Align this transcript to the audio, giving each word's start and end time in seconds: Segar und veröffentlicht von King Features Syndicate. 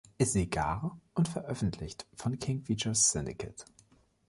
Segar 0.19 0.99
und 1.13 1.27
veröffentlicht 1.27 2.07
von 2.15 2.39
King 2.39 2.63
Features 2.63 3.11
Syndicate. 3.11 3.65